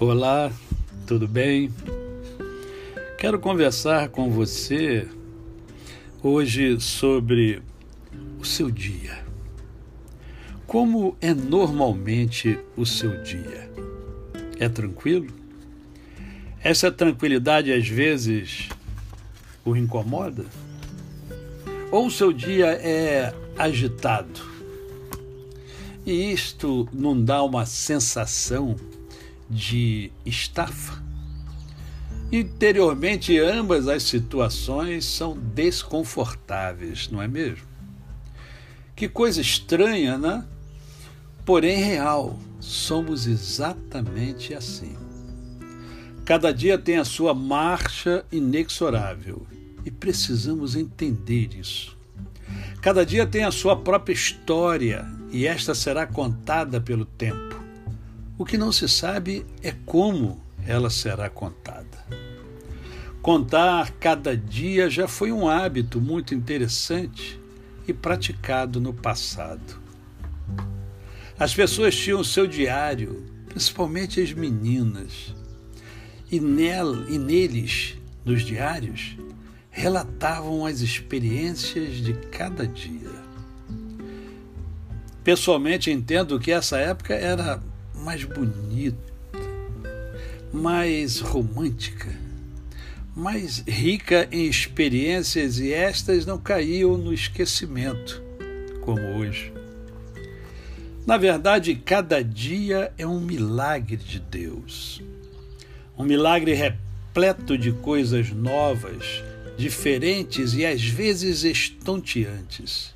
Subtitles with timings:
[0.00, 0.52] Olá,
[1.08, 1.74] tudo bem?
[3.18, 5.08] Quero conversar com você
[6.22, 7.60] hoje sobre
[8.38, 9.18] o seu dia.
[10.68, 13.68] Como é normalmente o seu dia?
[14.60, 15.34] É tranquilo?
[16.62, 18.68] Essa tranquilidade às vezes
[19.64, 20.46] o incomoda?
[21.90, 24.46] Ou o seu dia é agitado?
[26.06, 28.76] E isto não dá uma sensação
[29.48, 31.02] de estafa.
[32.30, 37.66] Interiormente, ambas as situações são desconfortáveis, não é mesmo?
[38.94, 40.44] Que coisa estranha, né?
[41.44, 44.96] Porém, real, somos exatamente assim.
[46.24, 49.46] Cada dia tem a sua marcha inexorável
[49.84, 51.96] e precisamos entender isso.
[52.82, 57.58] Cada dia tem a sua própria história e esta será contada pelo tempo.
[58.38, 62.06] O que não se sabe é como ela será contada.
[63.20, 67.38] Contar cada dia já foi um hábito muito interessante
[67.88, 69.82] e praticado no passado.
[71.36, 75.34] As pessoas tinham seu diário, principalmente as meninas,
[76.30, 79.16] e, nela, e neles, nos diários,
[79.68, 83.10] relatavam as experiências de cada dia.
[85.24, 87.60] Pessoalmente, entendo que essa época era
[88.08, 88.96] mais bonita,
[90.50, 92.08] mais romântica,
[93.14, 98.22] mais rica em experiências e estas não caíam no esquecimento,
[98.80, 99.52] como hoje.
[101.06, 105.02] Na verdade, cada dia é um milagre de Deus.
[105.94, 109.22] Um milagre repleto de coisas novas,
[109.58, 112.94] diferentes e às vezes estonteantes.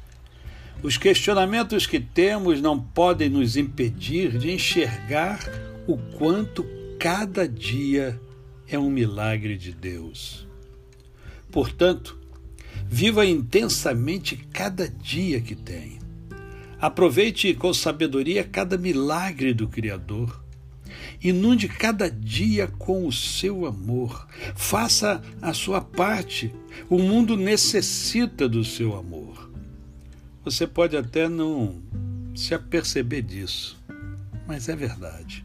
[0.82, 5.38] Os questionamentos que temos não podem nos impedir de enxergar
[5.86, 6.66] o quanto
[6.98, 8.20] cada dia
[8.66, 10.44] é um milagre de Deus.
[11.52, 12.18] Portanto,
[12.84, 16.00] viva intensamente cada dia que tem.
[16.80, 20.42] Aproveite com sabedoria cada milagre do Criador.
[21.22, 24.26] Inunde cada dia com o seu amor.
[24.56, 26.52] Faça a sua parte.
[26.90, 29.21] O mundo necessita do seu amor.
[30.44, 31.80] Você pode até não
[32.34, 33.80] se aperceber disso,
[34.46, 35.44] mas é verdade.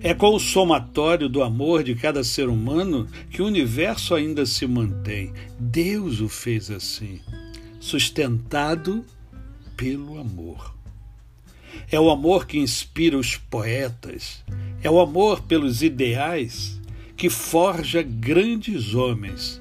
[0.00, 4.66] É com o somatório do amor de cada ser humano que o universo ainda se
[4.66, 5.32] mantém.
[5.58, 7.20] Deus o fez assim,
[7.78, 9.04] sustentado
[9.76, 10.74] pelo amor.
[11.90, 14.42] É o amor que inspira os poetas,
[14.82, 16.80] é o amor pelos ideais
[17.16, 19.60] que forja grandes homens.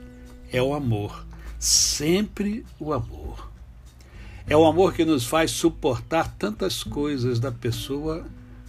[0.52, 1.26] É o amor,
[1.60, 3.52] sempre o amor.
[4.48, 8.24] É o amor que nos faz suportar tantas coisas da pessoa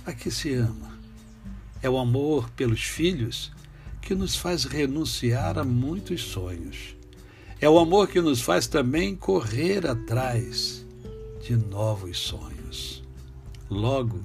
[0.06, 0.98] a que se ama.
[1.82, 3.52] É o amor pelos filhos
[4.00, 6.96] que nos faz renunciar a muitos sonhos.
[7.60, 10.86] É o amor que nos faz também correr atrás
[11.42, 13.04] de novos sonhos.
[13.68, 14.22] Logo,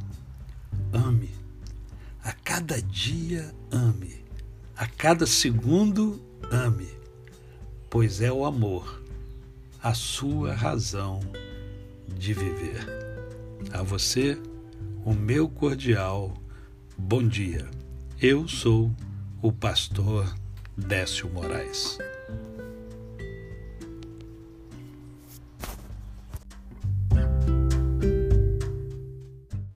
[0.94, 1.31] ame.
[2.23, 4.23] A cada dia, ame.
[4.78, 6.88] A cada segundo, ame.
[7.90, 9.01] Pois é o amor
[9.81, 11.19] a sua razão
[12.07, 12.85] de viver.
[13.71, 14.37] A você,
[15.03, 16.33] o meu cordial
[16.95, 17.67] bom dia.
[18.21, 18.91] Eu sou
[19.41, 20.31] o pastor
[20.77, 21.97] Décio Moraes.